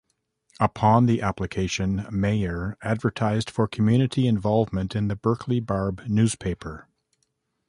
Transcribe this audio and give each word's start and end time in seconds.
Upon 0.59 1.05
the 1.05 1.21
application, 1.21 2.07
Meyer 2.09 2.75
advertised 2.81 3.51
for 3.51 3.67
community 3.67 4.25
involvement 4.25 4.95
in 4.95 5.09
the 5.09 5.15
Berkeley 5.15 5.59
Barb 5.59 6.01
newspaper. 6.07 6.87